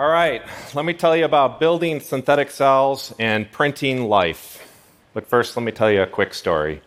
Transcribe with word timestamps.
All 0.00 0.08
right, 0.08 0.40
let 0.74 0.86
me 0.86 0.94
tell 0.94 1.14
you 1.14 1.26
about 1.26 1.60
building 1.60 2.00
synthetic 2.00 2.50
cells 2.50 3.12
and 3.18 3.52
printing 3.52 4.08
life. 4.08 4.66
But 5.12 5.26
first, 5.26 5.54
let 5.58 5.62
me 5.62 5.72
tell 5.72 5.90
you 5.90 6.00
a 6.00 6.06
quick 6.06 6.32
story. 6.32 6.80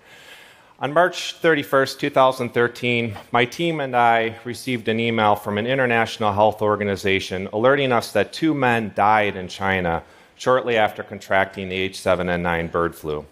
On 0.80 0.92
March 0.92 1.40
31st, 1.40 2.00
2013, 2.00 3.16
my 3.32 3.46
team 3.46 3.82
and 3.82 3.96
I 3.96 4.38
received 4.46 4.88
an 4.88 5.00
email 5.00 5.36
from 5.36 5.60
an 5.60 5.68
international 5.68 6.34
health 6.34 6.64
organization 6.64 7.50
alerting 7.54 7.92
us 7.92 8.12
that 8.14 8.34
two 8.34 8.56
men 8.56 8.94
died 8.96 9.36
in 9.36 9.48
China 9.48 10.02
shortly 10.36 10.76
after 10.76 11.04
contracting 11.04 11.70
the 11.70 11.88
H7N9 11.90 12.72
bird 12.72 12.96
flu. 12.96 13.28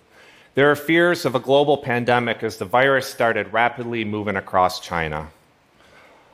There 0.53 0.69
are 0.69 0.75
fears 0.75 1.25
of 1.25 1.33
a 1.33 1.39
global 1.39 1.77
pandemic 1.77 2.43
as 2.43 2.57
the 2.57 2.65
virus 2.65 3.07
started 3.07 3.51
rapidly 3.51 4.05
moving 4.05 4.35
across 4.35 4.79
China. 4.79 5.31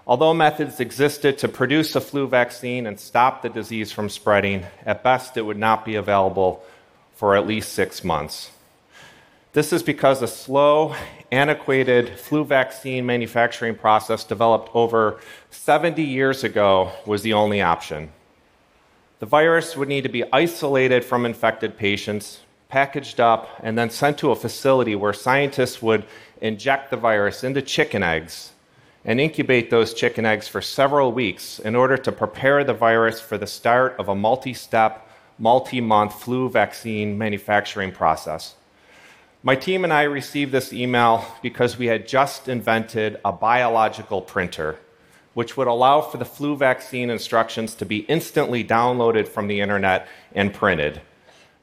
Although 0.08 0.36
methods 0.36 0.80
existed 0.80 1.38
to 1.40 1.50
produce 1.50 1.94
a 1.94 2.00
flu 2.00 2.30
vaccine 2.30 2.88
and 2.88 2.98
stop 2.98 3.42
the 3.42 3.50
disease 3.50 3.92
from 3.92 4.08
spreading, 4.08 4.66
at 4.86 5.04
best 5.04 5.36
it 5.36 5.42
would 5.42 5.58
not 5.58 5.84
be 5.84 5.96
available 5.96 6.64
for 7.16 7.36
at 7.36 7.46
least 7.46 7.74
six 7.74 8.06
months. 8.06 8.52
This 9.52 9.74
is 9.74 9.84
because 9.84 10.22
a 10.22 10.28
slow, 10.28 10.96
antiquated 11.30 12.18
flu 12.18 12.46
vaccine 12.46 13.06
manufacturing 13.06 13.76
process 13.76 14.24
developed 14.24 14.70
over 14.74 15.20
70 15.50 16.02
years 16.02 16.42
ago 16.46 16.94
was 17.06 17.22
the 17.22 17.34
only 17.34 17.62
option. 17.62 18.14
The 19.20 19.26
virus 19.26 19.76
would 19.76 19.90
need 19.90 20.04
to 20.04 20.10
be 20.10 20.24
isolated 20.32 21.04
from 21.04 21.26
infected 21.26 21.76
patients, 21.76 22.40
packaged 22.70 23.20
up, 23.20 23.60
and 23.62 23.78
then 23.78 23.90
sent 23.90 24.20
to 24.20 24.32
a 24.32 24.38
facility 24.38 24.96
where 24.96 25.12
scientists 25.12 25.82
would 25.82 26.06
inject 26.40 26.92
the 26.92 26.98
virus 26.98 27.44
into 27.44 27.62
chicken 27.62 28.04
eggs 28.04 28.54
and 29.08 29.22
incubate 29.22 29.70
those 29.70 29.94
chicken 29.94 30.26
eggs 30.26 30.50
for 30.50 30.62
several 30.62 31.14
weeks 31.14 31.59
in 31.59 31.76
order 31.76 31.98
to 31.98 32.12
prepare 32.12 32.66
the 32.66 32.73
virus 32.73 33.22
for 33.22 33.38
the 33.38 33.48
start 33.48 33.95
of 33.98 34.09
a 34.09 34.16
multi 34.16 34.54
step, 34.54 35.09
multi 35.40 35.80
month 35.80 36.14
flu 36.22 36.50
vaccine 36.50 37.18
manufacturing 37.18 37.92
process. 37.92 38.56
My 39.44 39.56
team 39.56 39.86
and 39.86 39.94
I 39.94 40.04
received 40.04 40.52
this 40.52 40.73
email 40.73 41.23
because 41.42 41.78
we 41.78 41.86
had 41.86 42.06
just 42.06 42.50
invented 42.50 43.18
a 43.23 43.31
biological 43.31 44.22
printer, 44.22 44.78
which 45.34 45.56
would 45.56 45.68
allow 45.68 46.02
for 46.02 46.18
the 46.18 46.26
flu 46.26 46.58
vaccine 46.58 47.09
instructions 47.09 47.76
to 47.76 47.86
be 47.86 48.00
instantly 48.00 48.62
downloaded 48.62 49.30
from 49.30 49.48
the 49.48 49.62
internet 49.62 50.06
and 50.34 50.53
printed, 50.53 51.00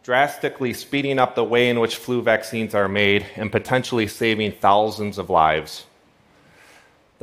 drastically 0.03 0.73
speeding 0.73 1.19
up 1.19 1.35
the 1.35 1.45
way 1.45 1.69
in 1.69 1.79
which 1.79 1.97
flu 1.97 2.23
vaccines 2.23 2.75
are 2.75 2.89
made 2.89 3.27
and 3.37 3.53
potentially 3.53 4.07
saving 4.07 4.53
thousands 4.53 5.19
of 5.19 5.29
lives. 5.29 5.85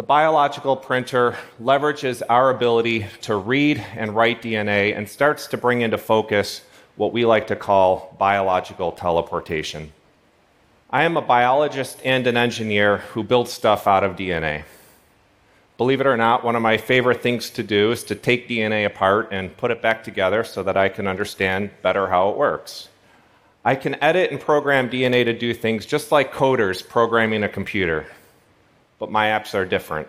The 0.02 0.08
biological 0.08 0.78
printer 0.78 1.38
leverages 1.62 2.24
our 2.28 2.50
ability 2.50 3.06
to 3.22 3.36
read 3.36 3.86
and 3.96 4.16
write 4.16 4.42
DNA 4.42 4.98
and 4.98 5.08
starts 5.08 5.46
to 5.50 5.58
bring 5.58 5.82
into 5.82 6.00
focus 6.00 6.64
what 6.96 7.14
we 7.14 7.24
like 7.24 7.46
to 7.48 7.56
call 7.56 8.16
biological 8.18 8.94
teleportation. 8.94 9.94
I 10.90 11.04
am 11.04 11.18
a 11.18 11.22
biologist 11.22 12.00
and 12.04 12.26
an 12.26 12.36
engineer 12.36 12.98
who 13.14 13.22
builds 13.22 13.52
stuff 13.52 13.86
out 13.86 14.04
of 14.04 14.16
DNA. 14.16 14.64
Believe 15.78 16.02
it 16.02 16.08
or 16.08 16.18
not, 16.18 16.44
one 16.44 16.56
of 16.56 16.64
my 16.64 16.78
favorite 16.78 17.22
things 17.22 17.52
to 17.52 17.62
do 17.62 17.92
is 17.92 18.04
to 18.06 18.16
take 18.16 18.50
DNA 18.50 18.88
apart 18.88 19.28
and 19.32 19.56
put 19.56 19.70
it 19.70 19.84
back 19.84 20.04
together 20.04 20.44
so 20.44 20.64
that 20.64 20.78
I 20.78 20.90
can 20.90 21.06
understand 21.06 21.70
better 21.84 22.08
how 22.08 22.30
it 22.30 22.38
works. 22.38 22.90
I 23.64 23.76
can 23.76 24.02
edit 24.02 24.32
and 24.32 24.40
program 24.40 24.90
DNA 24.90 25.26
to 25.26 25.34
do 25.34 25.54
things 25.54 25.86
just 25.86 26.12
like 26.12 26.34
coders 26.34 26.82
programming 26.82 27.44
a 27.44 27.50
computer 27.50 28.08
but 29.02 29.10
my 29.10 29.26
apps 29.30 29.56
are 29.56 29.66
different. 29.66 30.08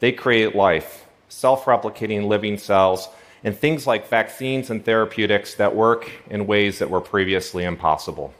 They 0.00 0.12
create 0.12 0.54
life, 0.54 1.06
self 1.30 1.64
replicating 1.64 2.28
living 2.28 2.58
cells, 2.58 3.08
and 3.42 3.56
things 3.56 3.86
like 3.86 4.08
vaccines 4.08 4.68
and 4.68 4.84
therapeutics 4.84 5.54
that 5.54 5.74
work 5.74 6.12
in 6.28 6.46
ways 6.46 6.80
that 6.80 6.90
were 6.90 7.00
previously 7.00 7.64
impossible. 7.64 8.34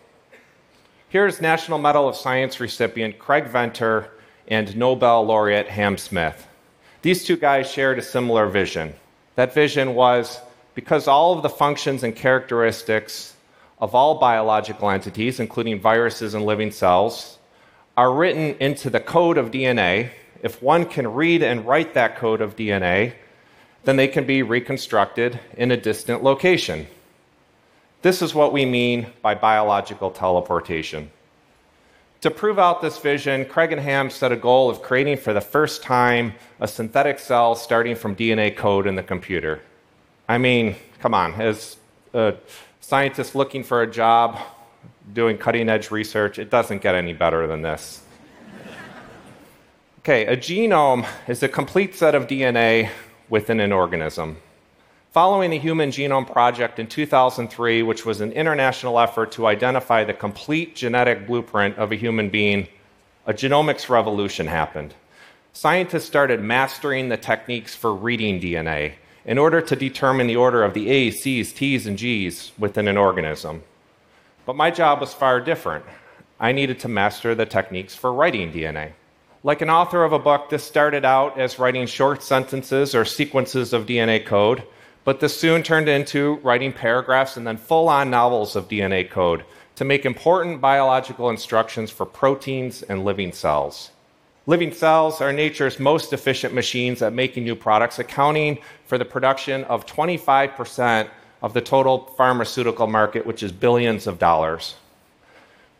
Here's 1.09 1.41
National 1.41 1.79
Medal 1.79 2.07
of 2.07 2.15
Science 2.15 2.61
recipient 2.61 3.19
Craig 3.19 3.47
Venter 3.47 4.11
and 4.49 4.77
Nobel 4.77 5.25
laureate 5.25 5.69
Ham 5.69 5.97
Smith. 5.97 6.47
These 7.01 7.25
two 7.25 7.39
guys 7.39 7.71
shared 7.71 7.99
a 7.99 8.03
similar 8.03 8.49
vision. 8.49 8.93
That 9.37 9.55
vision 9.55 9.95
was 9.95 10.41
because 10.75 11.09
all 11.09 11.33
of 11.33 11.43
the 11.43 11.49
functions 11.49 12.03
and 12.03 12.15
characteristics 12.15 13.35
of 13.79 13.95
all 13.95 14.17
biological 14.19 14.91
entities, 14.91 15.41
including 15.41 15.81
viruses 15.81 16.35
and 16.35 16.45
living 16.45 16.71
cells, 16.71 17.39
are 17.97 18.13
written 18.13 18.57
into 18.61 18.91
the 18.91 19.01
code 19.01 19.39
of 19.39 19.51
DNA, 19.51 20.11
if 20.43 20.63
one 20.63 20.87
can 20.87 21.13
read 21.13 21.43
and 21.43 21.67
write 21.67 21.95
that 21.95 22.17
code 22.17 22.41
of 22.41 22.57
DNA, 22.57 23.15
then 23.85 23.97
they 23.97 24.09
can 24.09 24.25
be 24.25 24.43
reconstructed 24.43 25.39
in 25.57 25.71
a 25.71 25.77
distant 25.77 26.23
location. 26.23 26.87
This 28.03 28.23
is 28.23 28.35
what 28.35 28.53
we 28.53 28.65
mean 28.65 29.07
by 29.21 29.35
biological 29.35 30.11
teleportation. 30.11 31.11
To 32.23 32.31
prove 32.31 32.59
out 32.59 32.83
this 32.83 32.99
vision, 32.99 33.47
Craig 33.47 33.73
and 33.73 33.81
Ham 33.81 34.11
set 34.11 34.33
a 34.33 34.37
goal 34.37 34.69
of 34.69 34.83
creating 34.83 35.17
for 35.17 35.33
the 35.33 35.41
first 35.41 35.83
time 35.83 36.35
a 36.59 36.69
synthetic 36.69 37.19
cell 37.19 37.55
starting 37.55 37.97
from 37.97 38.15
DNA 38.15 38.55
code 38.55 38.87
in 38.87 38.95
the 38.95 39.03
computer. 39.03 39.63
I 40.29 40.37
mean, 40.37 40.77
come 40.99 41.15
on, 41.15 41.35
as 41.41 41.77
a 42.13 42.35
scientist 42.81 43.35
looking 43.35 43.65
for 43.65 43.83
a 43.83 43.91
job, 43.91 44.39
doing 45.13 45.39
cutting 45.39 45.69
edge 45.69 45.91
research, 45.91 46.39
it 46.39 46.51
doesn't 46.51 46.83
get 46.83 46.95
any 46.95 47.13
better 47.13 47.47
than 47.47 47.63
this. 47.63 48.03
Okay, 50.01 50.27
a 50.27 50.37
genome 50.37 51.07
is 51.29 51.43
a 51.43 51.49
complete 51.49 51.95
set 51.95 52.15
of 52.15 52.27
DNA 52.27 52.91
within 53.29 53.61
an 53.61 53.73
organism. 53.73 54.39
Following 55.13 55.51
the 55.51 55.59
Human 55.59 55.91
Genome 55.91 56.31
Project 56.31 56.79
in 56.79 56.87
2003, 56.87 57.83
which 57.83 58.07
was 58.07 58.21
an 58.21 58.33
international 58.33 58.99
effort 58.99 59.33
to 59.33 59.47
identify 59.47 60.05
the 60.05 60.15
complete 60.15 60.77
genetic 60.77 61.27
blueprint 61.27 61.77
of 61.79 61.91
a 61.91 61.97
human 61.97 62.31
being, 62.31 62.69
a 63.27 63.35
genomics 63.35 63.89
revolution 63.89 64.47
happened. 64.47 64.95
Scientists 65.53 66.05
started 66.05 66.41
mastering 66.41 67.09
the 67.09 67.17
techniques 67.17 67.75
for 67.75 67.93
reading 67.93 68.41
DNA 68.41 68.93
in 69.25 69.37
order 69.37 69.61
to 69.61 69.77
determine 69.77 70.29
the 70.29 70.37
order 70.37 70.63
of 70.63 70.75
the 70.75 70.89
A's, 70.89 71.21
C's, 71.23 71.53
T's, 71.53 71.87
and 71.87 71.99
G's 71.99 72.53
within 72.57 72.89
an 72.89 72.97
organism. 72.97 73.63
But 74.51 74.57
my 74.57 74.73
job 74.73 74.99
was 74.99 75.15
far 75.15 75.41
different. 75.41 75.85
I 76.41 76.51
needed 76.51 76.81
to 76.81 76.89
master 76.89 77.37
the 77.37 77.47
techniques 77.47 77.95
for 77.95 78.13
writing 78.13 78.53
DNA. 78.53 78.95
Like 79.45 79.63
an 79.63 79.71
author 79.71 80.03
of 80.03 80.13
a 80.13 80.19
book, 80.19 80.51
this 80.51 80.65
started 80.65 81.05
out 81.05 81.39
as 81.39 81.61
writing 81.61 81.87
short 81.87 82.21
sentences 82.21 82.93
or 82.93 83.05
sequences 83.05 83.73
of 83.73 83.87
DNA 83.87 84.27
code, 84.27 84.65
but 85.05 85.21
this 85.21 85.39
soon 85.39 85.63
turned 85.63 85.89
into 85.89 86.41
writing 86.43 86.73
paragraphs 86.73 87.37
and 87.37 87.47
then 87.47 87.59
full 87.59 87.89
on 87.89 88.11
novels 88.11 88.57
of 88.57 88.67
DNA 88.67 89.09
code 89.09 89.45
to 89.77 89.85
make 89.85 90.05
important 90.05 90.61
biological 90.61 91.31
instructions 91.31 91.93
for 91.93 92.05
proteins 92.05 92.83
and 92.83 93.05
living 93.05 93.31
cells. 93.31 93.93
Living 94.49 94.73
cells 94.73 95.21
are 95.21 95.33
nature's 95.33 95.79
most 95.79 96.13
efficient 96.13 96.53
machines 96.53 97.03
at 97.03 97.13
making 97.13 97.45
new 97.45 97.55
products, 97.55 98.01
accounting 98.01 98.59
for 98.85 98.99
the 98.99 99.05
production 99.05 99.63
of 99.67 99.87
25% 99.87 101.09
of 101.43 101.55
the 101.55 101.61
total 101.61 102.13
pharmaceutical 102.17 102.87
market, 102.87 103.27
which 103.27 103.43
is 103.43 103.53
billions 103.53 104.07
of 104.07 104.19
dollars. 104.19 104.75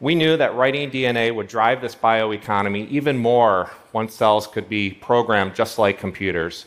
We 0.01 0.15
knew 0.15 0.39
that 0.39 0.55
writing 0.55 0.91
DNA 0.91 1.35
would 1.35 1.49
drive 1.49 1.83
this 1.83 1.95
bioeconomy 1.95 2.89
even 2.89 3.19
more 3.19 3.71
once 3.93 4.15
cells 4.15 4.47
could 4.47 4.69
be 4.69 4.93
programmed 4.93 5.55
just 5.55 5.79
like 5.79 5.99
computers. 5.99 6.65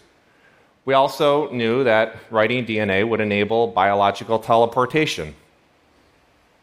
We 0.86 0.94
also 0.94 1.50
knew 1.50 1.84
that 1.84 2.16
writing 2.30 2.66
DNA 2.66 3.08
would 3.08 3.22
enable 3.22 3.68
biological 3.68 4.38
teleportation, 4.38 5.34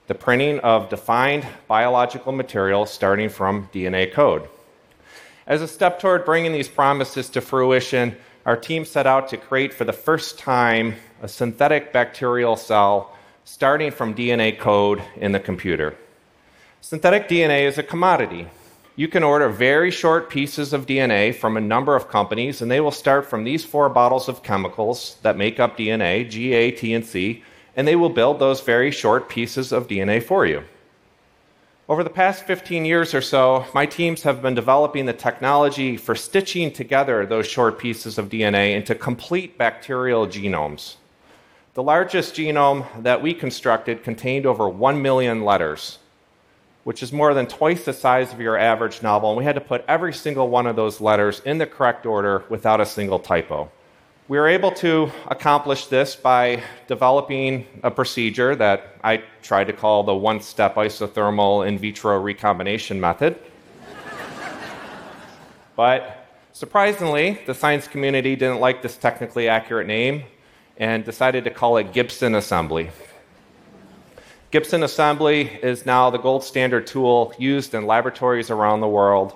the 0.07 0.15
printing 0.15 0.61
of 0.61 0.89
defined 0.89 1.47
biological 1.67 2.31
material 2.31 2.87
starting 2.87 3.31
from 3.31 3.69
DNA 3.73 4.13
code. 4.13 4.49
As 5.47 5.63
a 5.63 5.69
step 5.69 5.99
toward 5.99 6.25
bringing 6.25 6.53
these 6.53 6.69
promises 6.69 7.29
to 7.31 7.41
fruition, 7.41 8.15
our 8.47 8.57
team 8.57 8.85
set 8.85 9.07
out 9.07 9.29
to 9.31 9.37
create 9.37 9.75
for 9.75 9.85
the 9.85 9.93
first 9.93 10.39
time 10.39 10.95
a 11.23 11.29
synthetic 11.29 11.93
bacterial 11.93 12.57
cell 12.57 13.15
starting 13.45 13.91
from 13.91 14.15
DNA 14.15 14.59
code 14.59 15.03
in 15.17 15.33
the 15.33 15.41
computer. 15.41 15.95
Synthetic 16.81 17.29
DNA 17.29 17.63
is 17.63 17.77
a 17.79 17.83
commodity. 17.83 18.49
You 18.97 19.07
can 19.09 19.23
order 19.23 19.49
very 19.49 19.91
short 19.91 20.31
pieces 20.31 20.73
of 20.73 20.87
DNA 20.87 21.35
from 21.35 21.57
a 21.57 21.61
number 21.61 21.95
of 21.95 22.09
companies, 22.09 22.63
and 22.63 22.71
they 22.71 22.81
will 22.81 22.91
start 22.91 23.27
from 23.27 23.45
these 23.45 23.65
four 23.65 23.89
bottles 23.89 24.29
of 24.29 24.43
chemicals 24.43 25.17
that 25.23 25.37
make 25.37 25.61
up 25.61 25.77
DNA 25.77 26.29
G, 26.29 26.53
A, 26.55 26.71
T, 26.71 26.95
and 26.95 27.05
C, 27.05 27.43
and 27.77 27.87
they 27.87 27.97
will 27.97 28.11
build 28.11 28.39
those 28.39 28.61
very 28.63 28.91
short 28.91 29.29
pieces 29.29 29.73
of 29.73 29.89
DNA 29.89 30.23
for 30.23 30.47
you. 30.47 30.65
Over 31.89 32.05
the 32.05 32.11
past 32.11 32.45
15 32.45 32.85
years 32.85 33.15
or 33.15 33.21
so, 33.21 33.67
my 33.75 33.85
teams 33.85 34.23
have 34.23 34.41
been 34.41 34.55
developing 34.55 35.07
the 35.07 35.13
technology 35.13 35.97
for 35.97 36.15
stitching 36.15 36.71
together 36.71 37.27
those 37.27 37.47
short 37.47 37.79
pieces 37.79 38.17
of 38.17 38.29
DNA 38.29 38.75
into 38.77 38.95
complete 38.95 39.59
bacterial 39.59 40.27
genomes. 40.27 40.97
The 41.75 41.85
largest 41.85 42.35
genome 42.35 42.85
that 43.05 43.23
we 43.23 43.33
constructed 43.33 44.03
contained 44.03 44.45
over 44.45 44.69
1 44.69 45.01
million 45.01 45.45
letters, 45.45 46.01
which 46.83 47.01
is 47.01 47.13
more 47.13 47.33
than 47.33 47.47
twice 47.47 47.85
the 47.85 47.93
size 47.93 48.33
of 48.33 48.41
your 48.41 48.57
average 48.57 49.05
novel, 49.05 49.31
and 49.31 49.39
we 49.39 49.45
had 49.45 49.55
to 49.55 49.61
put 49.61 49.85
every 49.87 50.13
single 50.13 50.49
one 50.49 50.67
of 50.67 50.75
those 50.75 51.01
letters 51.01 51.39
in 51.45 51.59
the 51.59 51.67
correct 51.67 52.07
order 52.07 52.43
without 52.49 52.81
a 52.81 52.87
single 52.87 53.21
typo. 53.21 53.71
We 54.27 54.37
were 54.37 54.49
able 54.49 54.73
to 54.73 55.13
accomplish 55.29 55.87
this 55.87 56.17
by 56.17 56.61
developing 56.89 57.67
a 57.85 57.91
procedure 57.91 58.57
that 58.57 58.97
I 59.05 59.23
tried 59.41 59.69
to 59.69 59.73
call 59.73 60.03
the 60.03 60.15
one 60.15 60.41
step 60.41 60.75
isothermal 60.75 61.69
in 61.69 61.79
vitro 61.79 62.19
recombination 62.19 63.01
method. 63.01 63.39
but 65.77 66.27
surprisingly, 66.53 67.39
the 67.47 67.55
science 67.55 67.87
community 67.87 68.35
didn't 68.35 68.59
like 68.59 68.83
this 68.83 68.97
technically 68.97 69.49
accurate 69.49 69.87
name 69.87 70.25
and 70.81 71.05
decided 71.05 71.45
to 71.45 71.51
call 71.51 71.77
it 71.77 71.93
Gibson 71.93 72.35
Assembly. 72.35 72.91
Gibson 74.51 74.83
Assembly 74.83 75.43
is 75.63 75.85
now 75.85 76.09
the 76.09 76.19
gold 76.19 76.43
standard 76.43 76.87
tool 76.87 77.35
used 77.39 77.75
in 77.75 77.87
laboratories 77.87 78.51
around 78.51 78.81
the 78.81 78.89
world 78.89 79.35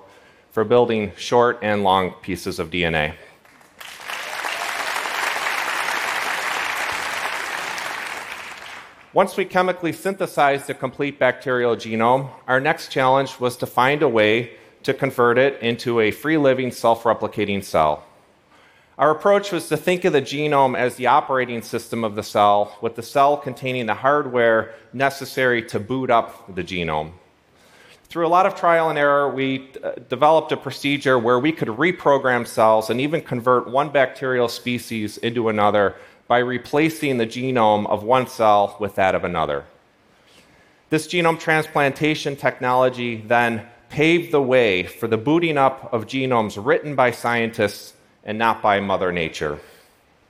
for 0.49 0.63
building 0.63 1.13
short 1.15 1.59
and 1.61 1.83
long 1.83 2.11
pieces 2.23 2.57
of 2.57 2.71
DNA. 2.71 3.13
Once 9.13 9.37
we 9.37 9.45
chemically 9.45 9.93
synthesized 9.93 10.67
the 10.67 10.73
complete 10.73 11.19
bacterial 11.19 11.75
genome, 11.75 12.29
our 12.47 12.59
next 12.59 12.91
challenge 12.91 13.39
was 13.39 13.55
to 13.55 13.65
find 13.65 14.01
a 14.01 14.09
way 14.09 14.51
to 14.83 14.93
convert 14.93 15.37
it 15.37 15.61
into 15.61 15.99
a 16.01 16.11
free 16.11 16.37
living, 16.37 16.71
self 16.71 17.03
replicating 17.03 17.63
cell. 17.63 18.03
Our 18.97 19.11
approach 19.11 19.51
was 19.51 19.67
to 19.67 19.75
think 19.75 20.05
of 20.05 20.13
the 20.13 20.21
genome 20.21 20.77
as 20.77 20.95
the 20.95 21.07
operating 21.07 21.61
system 21.61 22.05
of 22.05 22.15
the 22.15 22.23
cell, 22.23 22.77
with 22.79 22.95
the 22.95 23.03
cell 23.03 23.35
containing 23.35 23.87
the 23.87 23.93
hardware 23.93 24.73
necessary 24.93 25.61
to 25.63 25.81
boot 25.81 26.09
up 26.09 26.55
the 26.55 26.63
genome. 26.63 27.11
Through 28.05 28.25
a 28.25 28.29
lot 28.29 28.45
of 28.45 28.55
trial 28.55 28.89
and 28.89 28.97
error, 28.97 29.29
we 29.29 29.69
uh, 29.83 29.91
developed 30.07 30.53
a 30.53 30.57
procedure 30.57 31.19
where 31.19 31.39
we 31.39 31.51
could 31.51 31.67
reprogram 31.67 32.47
cells 32.47 32.89
and 32.89 33.01
even 33.01 33.19
convert 33.19 33.69
one 33.69 33.89
bacterial 33.89 34.47
species 34.47 35.17
into 35.17 35.49
another 35.49 35.95
by 36.29 36.37
replacing 36.37 37.17
the 37.17 37.27
genome 37.27 37.85
of 37.87 38.03
one 38.03 38.27
cell 38.27 38.77
with 38.79 38.95
that 38.95 39.13
of 39.13 39.25
another. 39.25 39.65
This 40.89 41.07
genome 41.07 41.37
transplantation 41.37 42.37
technology 42.37 43.17
then 43.17 43.67
paved 43.89 44.31
the 44.31 44.41
way 44.41 44.83
for 44.83 45.09
the 45.09 45.17
booting 45.17 45.57
up 45.57 45.91
of 45.93 46.05
genomes 46.05 46.63
written 46.63 46.95
by 46.95 47.11
scientists 47.11 47.93
and 48.25 48.37
not 48.37 48.61
by 48.61 48.79
Mother 48.79 49.11
Nature. 49.11 49.59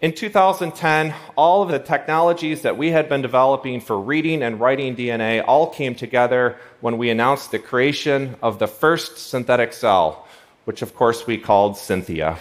In 0.01 0.13
2010, 0.13 1.15
all 1.37 1.63
of 1.63 1.69
the 1.69 1.79
technologies 1.79 2.61
that 2.63 2.77
we 2.77 2.91
had 2.91 3.07
been 3.07 3.21
developing 3.21 3.79
for 3.79 3.99
reading 3.99 4.43
and 4.43 4.59
writing 4.59 4.95
DNA 4.95 5.43
all 5.47 5.67
came 5.67 5.95
together 5.95 6.57
when 6.81 6.97
we 6.97 7.09
announced 7.09 7.51
the 7.51 7.59
creation 7.59 8.35
of 8.43 8.59
the 8.59 8.67
first 8.67 9.17
synthetic 9.17 9.71
cell, 9.71 10.27
which 10.65 10.81
of 10.81 10.93
course 10.93 11.25
we 11.25 11.37
called 11.37 11.75
Synthia. 11.75 12.37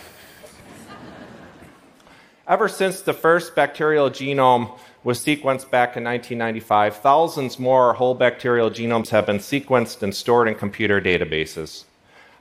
Ever 2.47 2.69
since 2.69 3.01
the 3.01 3.15
first 3.15 3.55
bacterial 3.55 4.11
genome 4.11 4.77
was 5.05 5.19
sequenced 5.19 5.71
back 5.71 5.97
in 5.97 6.05
1995, 6.05 6.97
thousands 6.97 7.59
more 7.59 7.95
whole 7.95 8.15
bacterial 8.15 8.69
genomes 8.69 9.09
have 9.11 9.27
been 9.27 9.39
sequenced 9.39 10.03
and 10.03 10.15
stored 10.15 10.49
in 10.49 10.55
computer 10.55 11.01
databases. 11.01 11.85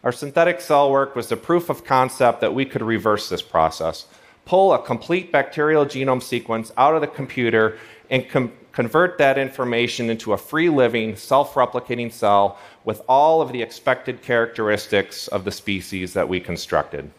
Our 0.03 0.11
synthetic 0.11 0.59
cell 0.59 0.91
work 0.91 1.15
was 1.15 1.29
the 1.29 1.37
proof 1.37 1.69
of 1.69 1.85
concept 1.85 2.41
that 2.41 2.53
we 2.53 2.65
could 2.65 2.81
reverse 2.81 3.29
this 3.29 3.41
process, 3.41 4.05
pull 4.45 4.73
a 4.73 4.81
complete 4.81 5.31
bacterial 5.31 5.85
genome 5.85 6.21
sequence 6.21 6.73
out 6.75 6.93
of 6.93 7.01
the 7.01 7.07
computer 7.07 7.77
and 8.09 8.27
com- 8.27 8.51
convert 8.73 9.17
that 9.19 9.37
information 9.37 10.09
into 10.09 10.33
a 10.33 10.37
free 10.37 10.67
living, 10.67 11.15
self 11.15 11.53
replicating 11.53 12.11
cell 12.11 12.57
with 12.83 13.01
all 13.07 13.41
of 13.41 13.53
the 13.53 13.61
expected 13.61 14.21
characteristics 14.21 15.29
of 15.29 15.45
the 15.45 15.51
species 15.51 16.13
that 16.13 16.27
we 16.27 16.41
constructed. 16.41 17.09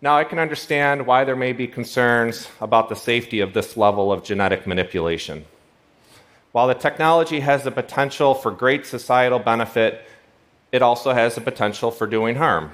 Now, 0.00 0.16
I 0.16 0.24
can 0.24 0.40
understand 0.40 1.06
why 1.06 1.22
there 1.22 1.36
may 1.36 1.52
be 1.52 1.68
concerns 1.68 2.48
about 2.60 2.88
the 2.88 2.96
safety 2.96 3.38
of 3.38 3.52
this 3.52 3.76
level 3.76 4.10
of 4.10 4.24
genetic 4.24 4.66
manipulation. 4.66 5.44
While 6.50 6.66
the 6.66 6.74
technology 6.74 7.38
has 7.38 7.62
the 7.62 7.70
potential 7.70 8.34
for 8.34 8.50
great 8.50 8.84
societal 8.84 9.38
benefit, 9.38 10.04
it 10.72 10.82
also 10.82 11.12
has 11.12 11.34
the 11.34 11.40
potential 11.40 11.90
for 11.90 12.06
doing 12.06 12.36
harm. 12.36 12.72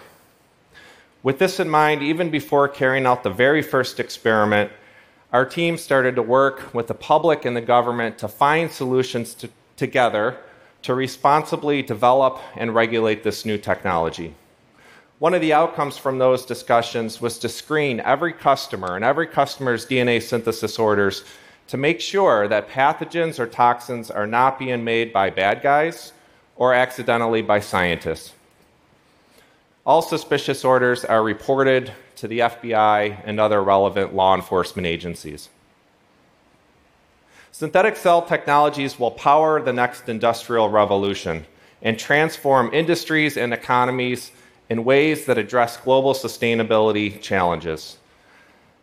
With 1.22 1.40
this 1.40 1.58
in 1.58 1.68
mind, 1.68 2.02
even 2.02 2.30
before 2.30 2.68
carrying 2.68 3.04
out 3.04 3.24
the 3.24 3.30
very 3.30 3.60
first 3.60 3.98
experiment, 3.98 4.70
our 5.32 5.44
team 5.44 5.76
started 5.76 6.14
to 6.14 6.22
work 6.22 6.72
with 6.72 6.86
the 6.86 6.94
public 6.94 7.44
and 7.44 7.56
the 7.56 7.60
government 7.60 8.16
to 8.18 8.28
find 8.28 8.70
solutions 8.70 9.34
to, 9.34 9.50
together 9.76 10.38
to 10.82 10.94
responsibly 10.94 11.82
develop 11.82 12.38
and 12.56 12.74
regulate 12.74 13.24
this 13.24 13.44
new 13.44 13.58
technology. 13.58 14.34
One 15.18 15.34
of 15.34 15.40
the 15.40 15.52
outcomes 15.52 15.98
from 15.98 16.18
those 16.18 16.46
discussions 16.46 17.20
was 17.20 17.38
to 17.40 17.48
screen 17.48 17.98
every 18.00 18.32
customer 18.32 18.94
and 18.94 19.04
every 19.04 19.26
customer's 19.26 19.84
DNA 19.84 20.22
synthesis 20.22 20.78
orders 20.78 21.24
to 21.66 21.76
make 21.76 22.00
sure 22.00 22.46
that 22.46 22.70
pathogens 22.70 23.40
or 23.40 23.46
toxins 23.46 24.10
are 24.10 24.26
not 24.26 24.58
being 24.58 24.84
made 24.84 25.12
by 25.12 25.30
bad 25.30 25.60
guys 25.60 26.12
or 26.58 26.74
accidentally 26.74 27.40
by 27.40 27.60
scientists. 27.60 28.34
All 29.86 30.02
suspicious 30.02 30.64
orders 30.64 31.04
are 31.04 31.22
reported 31.22 31.92
to 32.16 32.28
the 32.28 32.40
FBI 32.40 33.22
and 33.24 33.40
other 33.40 33.62
relevant 33.62 34.14
law 34.14 34.34
enforcement 34.34 34.86
agencies. 34.86 35.48
Synthetic 37.52 37.96
cell 37.96 38.20
technologies 38.20 38.98
will 38.98 39.12
power 39.12 39.62
the 39.62 39.72
next 39.72 40.08
industrial 40.08 40.68
revolution 40.68 41.46
and 41.80 41.98
transform 41.98 42.70
industries 42.74 43.36
and 43.36 43.54
economies 43.54 44.32
in 44.68 44.84
ways 44.84 45.24
that 45.24 45.38
address 45.38 45.76
global 45.76 46.12
sustainability 46.12 47.20
challenges. 47.22 47.96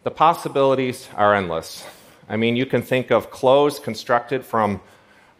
The 0.04 0.12
possibilities 0.12 1.10
are 1.16 1.36
endless. 1.36 1.86
I 2.28 2.38
mean, 2.38 2.56
you 2.56 2.66
can 2.66 2.82
think 2.82 3.12
of 3.12 3.30
clothes 3.30 3.80
constructed 3.80 4.44
from 4.46 4.82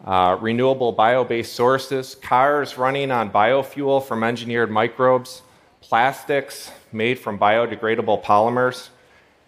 uh, 0.06 0.38
renewable 0.40 0.92
bio 0.92 1.24
based 1.24 1.52
sources, 1.54 2.14
cars 2.14 2.78
running 2.78 3.10
on 3.10 3.30
biofuel 3.30 4.02
from 4.02 4.22
engineered 4.22 4.70
microbes, 4.70 5.42
plastics 5.80 6.70
made 6.92 7.18
from 7.18 7.38
biodegradable 7.38 8.22
polymers, 8.22 8.90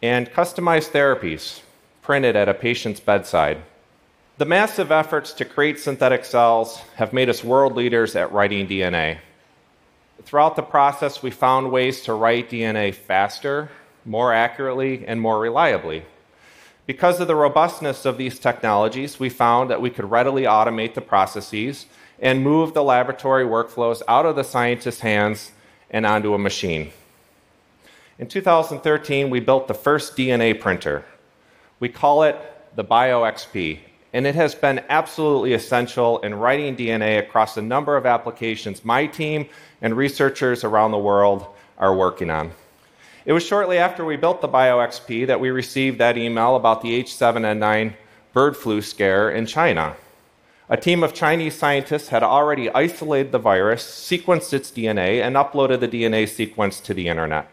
and 0.03 0.31
customized 0.31 0.91
therapies 0.91 1.61
printed 2.03 2.35
at 2.35 2.49
a 2.49 2.55
patient's 2.55 3.01
bedside. 3.01 3.63
The 4.39 4.45
massive 4.45 4.93
efforts 4.93 5.33
to 5.35 5.45
create 5.45 5.79
synthetic 5.79 6.25
cells 6.25 6.79
have 6.97 7.13
made 7.13 7.29
us 7.29 7.43
world 7.43 7.75
leaders 7.75 8.15
at 8.15 8.33
writing 8.33 8.67
DNA. 8.69 9.19
Throughout 10.23 10.57
the 10.57 10.63
process, 10.63 11.23
we 11.23 11.31
found 11.31 11.73
ways 11.73 12.03
to 12.03 12.15
write 12.15 12.51
DNA 12.51 12.95
faster, 12.95 13.71
more 14.05 14.33
accurately, 14.33 15.05
and 15.07 15.21
more 15.21 15.41
reliably. 15.41 16.05
Because 16.89 17.21
of 17.21 17.29
the 17.29 17.37
robustness 17.37 18.07
of 18.07 18.17
these 18.17 18.39
technologies, 18.39 19.21
we 19.21 19.29
found 19.29 19.69
that 19.69 19.83
we 19.83 19.91
could 19.91 20.11
readily 20.11 20.45
automate 20.45 20.95
the 20.95 21.03
processes 21.03 21.85
and 22.19 22.43
move 22.43 22.73
the 22.73 22.83
laboratory 22.83 23.45
workflows 23.45 24.01
out 24.09 24.25
of 24.25 24.37
the 24.37 24.43
scientist's 24.43 25.03
hands 25.03 25.53
and 25.91 26.07
onto 26.07 26.33
a 26.33 26.39
machine. 26.39 26.91
In 28.19 28.27
2013, 28.27 29.29
we 29.29 29.39
built 29.39 29.69
the 29.69 29.75
first 29.75 30.17
DNA 30.17 30.59
printer. 30.59 31.05
We 31.79 31.91
call 31.91 32.23
it 32.23 32.39
the 32.75 32.85
BioXP, 32.87 33.81
and 34.15 34.27
it 34.27 34.35
has 34.35 34.55
been 34.55 34.83
absolutely 34.89 35.53
essential 35.53 36.21
in 36.21 36.37
writing 36.37 36.75
DNA 36.75 37.19
across 37.19 37.59
a 37.59 37.63
number 37.63 37.99
of 37.99 38.07
applications 38.07 38.83
my 38.83 39.05
team 39.05 39.47
and 39.83 39.95
researchers 39.95 40.65
around 40.65 40.93
the 40.93 40.99
world 40.99 41.49
are 41.77 41.95
working 41.95 42.31
on. 42.31 42.53
It 43.29 43.35
was 43.35 43.45
shortly 43.45 43.77
after 43.77 44.07
we 44.07 44.17
built 44.17 44.41
the 44.41 44.49
BioXP 44.49 45.27
that 45.27 45.39
we 45.39 45.51
received 45.51 45.99
that 45.99 46.17
email 46.17 46.57
about 46.57 46.81
the 46.81 46.99
H7N9 47.03 47.93
bird 48.33 48.57
flu 48.57 48.81
scare 48.81 49.31
in 49.31 49.45
China. 49.45 49.97
A 50.71 50.79
team 50.79 51.03
of 51.03 51.13
Chinese 51.13 51.55
scientists 51.55 52.09
had 52.09 52.23
already 52.23 52.71
isolated 52.71 53.31
the 53.31 53.39
virus, 53.39 53.85
sequenced 53.85 54.55
its 54.55 54.71
DNA, 54.71 55.21
and 55.21 55.37
uploaded 55.37 55.81
the 55.81 55.89
DNA 55.89 56.27
sequence 56.27 56.81
to 56.81 56.95
the 56.95 57.09
internet. 57.09 57.51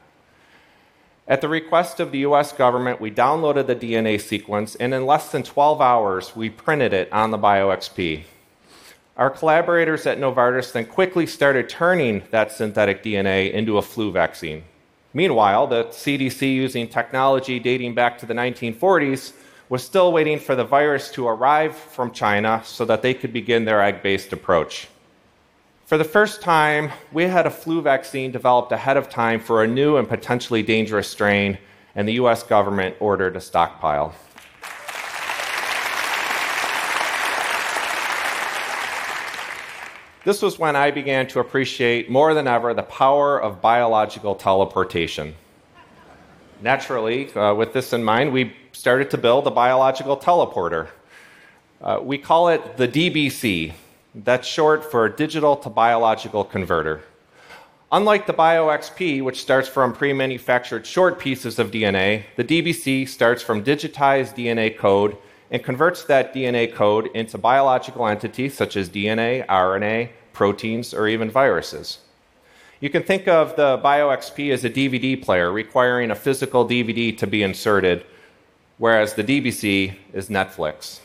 At 1.27 1.41
the 1.41 1.49
request 1.49 1.99
of 1.99 2.13
the 2.13 2.19
US 2.19 2.53
government, 2.53 3.01
we 3.01 3.11
downloaded 3.11 3.67
the 3.67 3.75
DNA 3.75 4.21
sequence, 4.21 4.75
and 4.75 4.93
in 4.93 5.05
less 5.05 5.29
than 5.29 5.43
12 5.43 5.81
hours, 5.81 6.37
we 6.37 6.49
printed 6.49 6.93
it 6.93 7.11
on 7.11 7.31
the 7.31 7.37
BioXP. 7.37 8.23
Our 9.17 9.29
collaborators 9.29 10.05
at 10.05 10.19
Novartis 10.19 10.71
then 10.71 10.85
quickly 10.85 11.27
started 11.27 11.67
turning 11.67 12.23
that 12.31 12.53
synthetic 12.53 13.03
DNA 13.03 13.51
into 13.51 13.77
a 13.77 13.81
flu 13.81 14.09
vaccine. 14.09 14.63
Meanwhile, 15.15 15.67
the 15.67 15.85
CDC, 15.85 16.41
using 16.53 16.89
technology 16.89 17.57
dating 17.57 17.95
back 17.95 18.17
to 18.19 18.25
the 18.25 18.33
1940s, 18.33 19.31
was 19.69 19.81
still 19.81 20.11
waiting 20.11 20.37
for 20.37 20.55
the 20.57 20.65
virus 20.65 21.09
to 21.11 21.25
arrive 21.25 21.73
from 21.73 22.11
China 22.11 22.61
so 22.65 22.83
that 22.83 23.01
they 23.01 23.13
could 23.13 23.31
begin 23.31 23.63
their 23.63 23.81
egg 23.81 24.03
based 24.03 24.33
approach. 24.33 24.89
For 25.85 25.97
the 25.97 26.03
first 26.03 26.41
time, 26.41 26.91
we 27.13 27.23
had 27.23 27.47
a 27.47 27.49
flu 27.49 27.81
vaccine 27.81 28.33
developed 28.33 28.73
ahead 28.73 28.97
of 28.97 29.09
time 29.09 29.39
for 29.39 29.63
a 29.63 29.67
new 29.67 29.95
and 29.95 30.09
potentially 30.09 30.61
dangerous 30.61 31.07
strain, 31.07 31.59
and 31.95 32.05
the 32.05 32.13
US 32.13 32.43
government 32.43 32.97
ordered 32.99 33.37
a 33.37 33.41
stockpile. 33.41 34.13
This 40.25 40.41
was 40.41 40.57
when 40.57 40.75
I 40.75 40.89
began 40.89 41.27
to 41.27 41.39
appreciate 41.39 42.09
more 42.09 42.33
than 42.33 42.47
ever 42.47 42.73
the 42.73 42.81
power 42.81 43.39
of 43.39 43.61
biological 43.61 44.33
teleportation. 44.33 45.35
naturally, 46.61 47.31
uh, 47.35 47.53
with 47.53 47.73
this 47.73 47.93
in 47.93 48.03
mind, 48.03 48.33
we 48.33 48.51
started 48.71 49.11
to 49.11 49.19
build 49.19 49.45
a 49.45 49.51
biological 49.51 50.17
teleporter. 50.17 50.87
Uh, 51.79 51.99
we 52.01 52.17
call 52.17 52.49
it 52.49 52.75
the 52.75 52.87
DBC. 52.87 53.73
That's 54.15 54.47
short 54.47 54.89
for 54.89 55.07
Digital 55.09 55.57
to 55.57 55.69
Biological 55.69 56.43
Converter. 56.43 57.03
Unlike 57.91 58.25
the 58.25 58.33
BioXP, 58.33 59.21
which 59.21 59.39
starts 59.39 59.67
from 59.67 59.93
pre 59.93 60.11
manufactured 60.11 60.87
short 60.87 61.19
pieces 61.19 61.59
of 61.59 61.69
DNA, 61.69 62.23
the 62.35 62.43
DBC 62.43 63.07
starts 63.07 63.43
from 63.43 63.63
digitized 63.63 64.35
DNA 64.35 64.75
code 64.75 65.17
and 65.51 65.63
converts 65.63 66.03
that 66.05 66.33
DNA 66.33 66.73
code 66.73 67.07
into 67.13 67.37
biological 67.37 68.07
entities 68.07 68.55
such 68.55 68.75
as 68.75 68.89
DNA, 68.89 69.45
RNA, 69.47 70.09
proteins, 70.33 70.93
or 70.93 71.07
even 71.07 71.29
viruses. 71.29 71.99
You 72.79 72.89
can 72.89 73.03
think 73.03 73.27
of 73.27 73.55
the 73.55 73.79
BioXP 73.83 74.51
as 74.51 74.65
a 74.65 74.69
DVD 74.69 75.21
player 75.21 75.51
requiring 75.51 76.11
a 76.11 76.15
physical 76.15 76.67
DVD 76.67 77.17
to 77.17 77.25
be 77.25 77.41
inserted, 77.41 78.05
whereas 78.77 79.13
the 79.13 79.23
DBC 79.23 79.95
is 80.13 80.29
Netflix. 80.29 80.99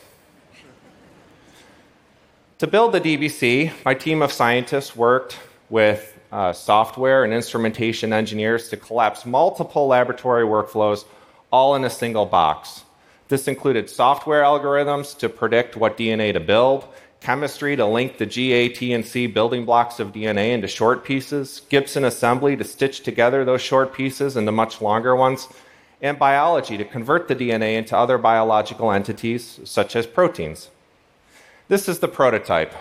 to 2.57 2.67
build 2.67 2.91
the 2.91 3.01
DBC, 3.01 3.71
my 3.85 3.93
team 3.93 4.21
of 4.21 4.31
scientists 4.31 4.95
worked 4.95 5.39
with 5.69 6.19
uh, 6.31 6.53
software 6.53 7.23
and 7.23 7.33
instrumentation 7.33 8.13
engineers 8.13 8.69
to 8.69 8.77
collapse 8.77 9.25
multiple 9.25 9.87
laboratory 9.87 10.45
workflows 10.45 11.05
all 11.51 11.75
in 11.75 11.83
a 11.83 11.89
single 11.89 12.25
box. 12.25 12.83
This 13.31 13.47
included 13.47 13.89
software 13.89 14.43
algorithms 14.43 15.17
to 15.19 15.29
predict 15.29 15.77
what 15.77 15.97
DNA 15.97 16.33
to 16.33 16.41
build, 16.41 16.85
chemistry 17.21 17.77
to 17.77 17.85
link 17.85 18.17
the 18.17 18.25
G, 18.25 18.51
A, 18.51 18.67
T, 18.67 18.91
and 18.91 19.05
C 19.05 19.25
building 19.25 19.63
blocks 19.63 20.01
of 20.01 20.11
DNA 20.11 20.51
into 20.51 20.67
short 20.67 21.05
pieces, 21.05 21.61
Gibson 21.69 22.03
assembly 22.03 22.57
to 22.57 22.65
stitch 22.65 23.03
together 23.03 23.45
those 23.45 23.61
short 23.61 23.93
pieces 23.93 24.35
into 24.35 24.51
much 24.51 24.81
longer 24.81 25.15
ones, 25.15 25.47
and 26.01 26.19
biology 26.19 26.75
to 26.75 26.83
convert 26.83 27.29
the 27.29 27.35
DNA 27.37 27.77
into 27.77 27.95
other 27.95 28.17
biological 28.17 28.91
entities, 28.91 29.61
such 29.63 29.95
as 29.95 30.05
proteins. 30.05 30.69
This 31.69 31.87
is 31.87 31.99
the 31.99 32.09
prototype. 32.09 32.75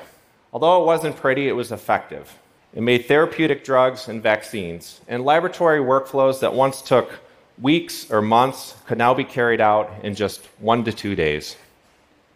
Although 0.53 0.83
it 0.83 0.87
wasn't 0.87 1.15
pretty, 1.15 1.47
it 1.47 1.53
was 1.53 1.71
effective. 1.71 2.41
It 2.75 2.83
made 2.83 3.07
therapeutic 3.07 3.63
drugs 3.63 4.09
and 4.09 4.21
vaccines, 4.21 5.01
and 5.07 5.25
laboratory 5.25 5.79
workflows 5.79 6.41
that 6.41 6.55
once 6.55 6.83
took 6.83 7.21
weeks 7.61 8.11
or 8.11 8.23
months 8.23 8.75
could 8.87 8.99
now 8.99 9.15
be 9.15 9.25
carried 9.25 9.61
out 9.61 9.93
in 10.03 10.15
just 10.15 10.45
one 10.59 10.85
to 10.85 10.93
two 10.93 11.15
days. 11.15 11.57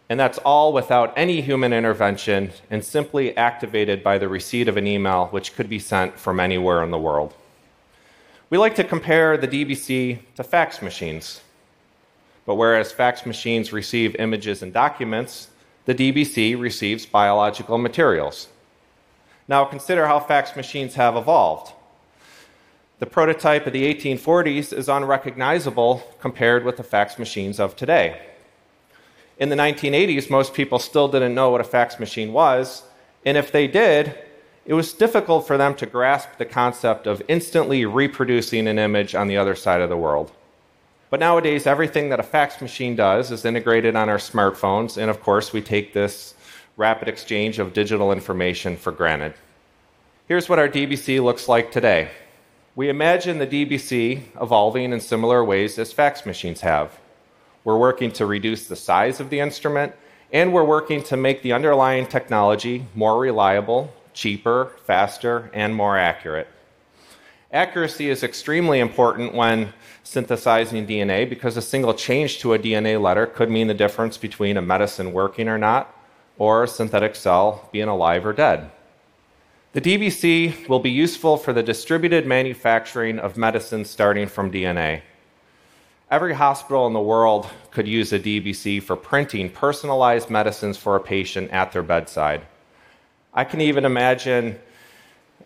And 0.07 0.19
that's 0.19 0.37
all 0.39 0.71
without 0.71 1.13
any 1.17 1.41
human 1.41 1.73
intervention 1.73 2.51
and 2.69 2.83
simply 2.83 3.35
activated 3.35 4.03
by 4.03 4.19
the 4.19 4.29
receipt 4.29 4.67
of 4.67 4.77
an 4.77 4.85
email 4.85 5.27
which 5.27 5.55
could 5.55 5.67
be 5.67 5.79
sent 5.79 6.19
from 6.19 6.39
anywhere 6.39 6.83
in 6.83 6.91
the 6.91 6.99
world. 6.99 7.33
We 8.51 8.59
like 8.59 8.75
to 8.75 8.83
compare 8.83 9.35
the 9.35 9.47
DBC 9.47 10.19
to 10.35 10.43
fax 10.43 10.81
machines. 10.81 11.41
But 12.45 12.55
whereas 12.55 12.91
fax 12.91 13.25
machines 13.25 13.73
receive 13.73 14.15
images 14.17 14.61
and 14.61 14.71
documents, 14.71 15.49
the 15.85 15.95
DBC 15.95 16.59
receives 16.59 17.07
biological 17.07 17.79
materials. 17.79 18.47
Now 19.47 19.65
consider 19.65 20.05
how 20.05 20.19
fax 20.19 20.55
machines 20.55 20.93
have 20.93 21.15
evolved. 21.15 21.73
The 22.97 23.05
prototype 23.05 23.67
of 23.67 23.73
the 23.73 23.93
1840s 23.93 24.71
is 24.71 24.87
unrecognizable 24.87 26.01
compared 26.21 26.63
with 26.63 26.77
the 26.77 26.83
fax 26.83 27.19
machines 27.19 27.59
of 27.59 27.75
today. 27.75 28.21
In 29.37 29.49
the 29.49 29.57
1980s, 29.57 30.29
most 30.29 30.53
people 30.53 30.79
still 30.79 31.09
didn't 31.09 31.35
know 31.35 31.49
what 31.49 31.59
a 31.59 31.65
fax 31.65 31.99
machine 31.99 32.31
was, 32.31 32.83
and 33.25 33.37
if 33.37 33.51
they 33.51 33.67
did, 33.67 34.17
it 34.65 34.73
was 34.73 34.93
difficult 34.93 35.45
for 35.45 35.57
them 35.57 35.75
to 35.75 35.85
grasp 35.85 36.37
the 36.37 36.45
concept 36.45 37.05
of 37.05 37.21
instantly 37.27 37.85
reproducing 37.85 38.65
an 38.65 38.79
image 38.79 39.13
on 39.13 39.27
the 39.27 39.35
other 39.35 39.55
side 39.55 39.81
of 39.81 39.89
the 39.89 39.97
world. 39.97 40.31
But 41.09 41.19
nowadays, 41.19 41.67
everything 41.67 42.07
that 42.09 42.21
a 42.21 42.23
fax 42.23 42.61
machine 42.61 42.95
does 42.95 43.29
is 43.29 43.43
integrated 43.43 43.97
on 43.97 44.07
our 44.07 44.17
smartphones, 44.17 44.95
and 44.95 45.09
of 45.09 45.21
course, 45.21 45.51
we 45.51 45.61
take 45.61 45.91
this 45.91 46.33
rapid 46.77 47.09
exchange 47.09 47.59
of 47.59 47.73
digital 47.73 48.13
information 48.13 48.77
for 48.77 48.93
granted. 48.93 49.33
Here's 50.29 50.47
what 50.47 50.59
our 50.59 50.69
DBC 50.69 51.21
looks 51.21 51.49
like 51.49 51.73
today. 51.73 52.09
We 52.77 52.89
imagine 52.89 53.39
the 53.39 53.47
DBC 53.47 54.21
evolving 54.41 54.91
in 54.91 54.99
similar 54.99 55.45
ways 55.45 55.79
as 55.79 55.93
fax 55.93 56.25
machines 56.25 56.59
have. 56.59 56.99
We're 57.63 57.77
working 57.77 58.11
to 58.11 58.25
reduce 58.25 58.67
the 58.67 58.75
size 58.75 59.21
of 59.21 59.29
the 59.29 59.39
instrument, 59.39 59.93
and 60.33 60.51
we're 60.51 60.65
working 60.65 61.01
to 61.03 61.15
make 61.15 61.41
the 61.41 61.53
underlying 61.53 62.05
technology 62.05 62.85
more 62.93 63.17
reliable, 63.17 63.93
cheaper, 64.13 64.73
faster, 64.83 65.49
and 65.53 65.73
more 65.73 65.97
accurate. 65.97 66.49
Accuracy 67.49 68.09
is 68.09 68.23
extremely 68.23 68.81
important 68.81 69.33
when 69.33 69.71
synthesizing 70.03 70.85
DNA 70.85 71.29
because 71.29 71.55
a 71.55 71.61
single 71.61 71.93
change 71.93 72.39
to 72.39 72.53
a 72.55 72.59
DNA 72.59 73.01
letter 73.01 73.25
could 73.25 73.49
mean 73.49 73.67
the 73.67 73.73
difference 73.73 74.17
between 74.17 74.57
a 74.57 74.61
medicine 74.61 75.13
working 75.13 75.47
or 75.47 75.57
not, 75.57 75.95
or 76.37 76.63
a 76.63 76.67
synthetic 76.67 77.15
cell 77.15 77.69
being 77.71 77.87
alive 77.87 78.25
or 78.25 78.33
dead. 78.33 78.69
The 79.75 79.81
DBC 79.81 80.69
will 80.69 80.79
be 80.79 80.89
useful 80.89 81.35
for 81.35 81.51
the 81.51 81.61
distributed 81.61 82.25
manufacturing 82.25 83.19
of 83.19 83.35
medicines 83.35 83.89
starting 83.89 84.25
from 84.25 84.49
DNA. 84.49 85.01
Every 86.09 86.33
hospital 86.33 86.87
in 86.87 86.93
the 86.93 87.01
world 87.01 87.49
could 87.71 87.85
use 87.85 88.13
a 88.13 88.19
DBC 88.19 88.81
for 88.81 88.95
printing 88.95 89.49
personalized 89.49 90.29
medicines 90.29 90.77
for 90.77 90.95
a 90.95 91.01
patient 91.01 91.51
at 91.51 91.73
their 91.73 91.83
bedside. 91.83 92.43
I 93.33 93.43
can 93.43 93.59
even 93.59 93.83
imagine 93.83 94.59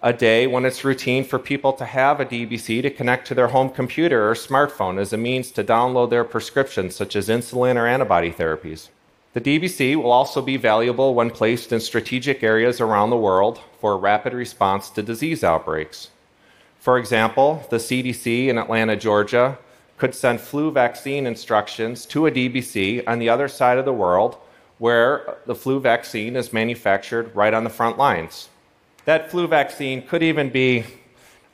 a 0.04 0.14
day 0.14 0.46
when 0.46 0.64
it's 0.64 0.86
routine 0.86 1.24
for 1.24 1.40
people 1.40 1.74
to 1.74 1.86
have 1.86 2.20
a 2.20 2.26
DBC 2.26 2.84
to 2.84 2.92
connect 2.92 3.28
to 3.30 3.34
their 3.34 3.48
home 3.48 3.72
computer 3.72 4.30
or 4.30 4.36
smartphone 4.36 5.00
as 5.00 5.12
a 5.12 5.18
means 5.18 5.50
to 5.54 5.64
download 5.64 6.12
their 6.12 6.24
prescriptions, 6.24 6.96
such 6.96 7.16
as 7.16 7.30
insulin 7.30 7.78
or 7.78 7.88
antibody 7.88 8.32
therapies. 8.32 8.90
The 9.34 9.42
DBC 9.42 9.96
will 9.96 10.12
also 10.12 10.42
be 10.42 10.58
valuable 10.58 11.14
when 11.14 11.30
placed 11.30 11.72
in 11.72 11.80
strategic 11.80 12.44
areas 12.44 12.82
around 12.82 13.12
the 13.12 13.18
world 13.18 13.62
for 13.80 13.96
rapid 13.96 14.34
response 14.34 14.90
to 14.92 15.04
disease 15.04 15.44
outbreaks. 15.44 16.10
For 16.80 16.98
example, 16.98 17.64
the 17.70 17.78
CDC 17.78 18.48
in 18.48 18.58
Atlanta, 18.58 18.96
Georgia, 18.96 19.60
could 19.98 20.16
send 20.16 20.42
flu 20.42 20.72
vaccine 20.72 21.28
instructions 21.28 22.06
to 22.08 22.26
a 22.26 22.32
DBC 22.32 23.04
on 23.06 23.20
the 23.20 23.30
other 23.30 23.48
side 23.48 23.78
of 23.78 23.86
the 23.86 23.94
world 23.94 24.38
where 24.80 25.38
the 25.46 25.56
flu 25.56 25.80
vaccine 25.80 26.36
is 26.36 26.54
manufactured 26.54 27.36
right 27.36 27.54
on 27.54 27.66
the 27.66 27.70
front 27.70 27.98
lines. 27.98 28.50
That 29.06 29.30
flu 29.30 29.46
vaccine 29.46 30.08
could 30.08 30.24
even 30.24 30.50
be 30.50 30.86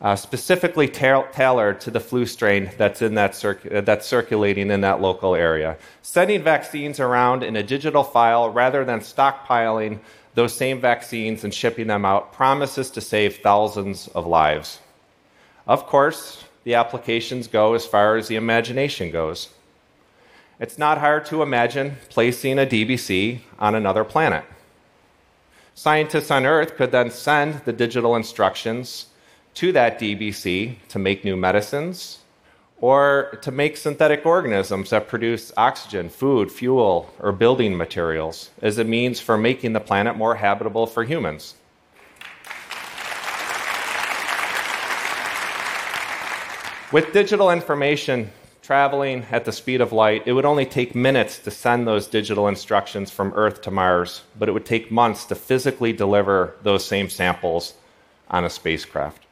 uh, 0.02 0.16
specifically 0.16 0.88
ta- 0.88 1.28
tailored 1.32 1.80
to 1.82 1.92
the 1.92 2.00
flu 2.00 2.25
strain 2.25 2.70
that's, 2.78 3.02
in 3.02 3.16
that 3.16 3.44
uh, 3.44 3.82
that's 3.82 4.06
circulating 4.06 4.70
in 4.70 4.82
that 4.82 5.02
local 5.02 5.36
area. 5.36 5.78
Sending 6.02 6.44
vaccines 6.44 7.00
around 7.00 7.44
in 7.44 7.56
a 7.56 7.64
digital 7.64 8.04
file 8.04 8.50
rather 8.50 8.84
than 8.84 9.00
stockpiling 9.00 10.00
those 10.34 10.56
same 10.56 10.82
vaccines 10.82 11.44
and 11.44 11.54
shipping 11.54 11.88
them 11.88 12.04
out 12.06 12.34
promises 12.34 12.92
to 12.92 13.02
save 13.02 13.38
thousands 13.38 14.08
of 14.10 14.28
lives. 14.28 14.80
Of 15.66 15.88
course, 15.88 16.44
the 16.66 16.75
applications 16.75 17.48
go 17.48 17.74
as 17.74 17.86
far 17.86 18.18
as 18.18 18.28
the 18.28 18.36
imagination 18.36 19.12
goes. 19.12 19.50
It's 20.60 20.78
not 20.78 21.00
hard 21.00 21.25
to 21.28 21.42
imagine 21.42 21.98
placing 22.10 22.60
a 22.60 22.66
DBC 22.66 23.40
on 23.60 23.75
another 23.75 24.04
planet. 24.04 24.46
Scientists 25.74 26.32
on 26.32 26.46
Earth 26.46 26.75
could 26.75 26.92
then 26.92 27.12
send 27.12 27.56
the 27.66 27.74
digital 27.74 28.16
instructions 28.16 29.08
to 29.56 29.72
that 29.72 30.00
DBC 30.00 30.76
to 30.90 31.00
make 31.00 31.26
new 31.26 31.36
medicines 31.36 32.20
or 32.82 33.40
to 33.42 33.52
make 33.52 33.78
synthetic 33.78 34.26
organisms 34.26 34.90
that 34.90 35.08
produce 35.08 35.52
oxygen, 35.56 36.10
food, 36.10 36.52
fuel, 36.52 37.10
or 37.20 37.32
building 37.32 37.76
materials 37.76 38.52
as 38.62 38.78
a 38.78 38.84
means 38.84 39.20
for 39.20 39.38
making 39.38 39.74
the 39.74 39.80
planet 39.80 40.16
more 40.18 40.36
habitable 40.36 40.86
for 40.86 41.04
humans. 41.04 41.56
With 46.92 47.14
digital 47.14 47.50
information 47.50 48.32
traveling 48.62 49.26
at 49.32 49.46
the 49.46 49.52
speed 49.52 49.80
of 49.80 49.92
light, 49.92 50.24
it 50.26 50.34
would 50.34 50.46
only 50.46 50.66
take 50.66 50.96
minutes 50.96 51.40
to 51.40 51.52
send 51.52 51.88
those 51.88 52.08
digital 52.08 52.48
instructions 52.48 53.12
from 53.12 53.34
Earth 53.36 53.62
to 53.62 53.72
Mars, 53.72 54.24
but 54.38 54.50
it 54.50 54.52
would 54.52 54.66
take 54.66 54.92
months 54.92 55.26
to 55.26 55.36
physically 55.36 55.94
deliver 55.94 56.56
those 56.64 56.86
same 56.86 57.10
samples 57.10 57.74
on 58.30 58.44
a 58.44 58.50
spacecraft. 58.50 59.25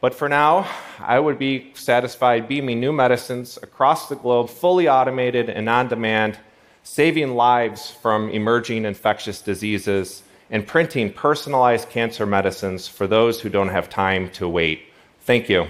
But 0.00 0.14
for 0.14 0.28
now, 0.28 0.66
I 0.98 1.20
would 1.20 1.38
be 1.38 1.72
satisfied 1.74 2.48
beaming 2.48 2.80
new 2.80 2.92
medicines 2.92 3.58
across 3.62 4.08
the 4.08 4.16
globe, 4.16 4.48
fully 4.48 4.88
automated 4.88 5.50
and 5.50 5.68
on 5.68 5.88
demand, 5.88 6.38
saving 6.82 7.34
lives 7.34 7.90
from 7.90 8.30
emerging 8.30 8.86
infectious 8.86 9.42
diseases, 9.42 10.22
and 10.50 10.66
printing 10.66 11.12
personalized 11.12 11.90
cancer 11.90 12.24
medicines 12.24 12.88
for 12.88 13.06
those 13.06 13.40
who 13.40 13.48
don't 13.50 13.68
have 13.68 13.90
time 13.90 14.30
to 14.30 14.48
wait. 14.48 14.82
Thank 15.20 15.48
you. 15.48 15.68